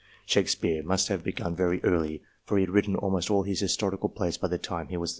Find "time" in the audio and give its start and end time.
4.57-4.87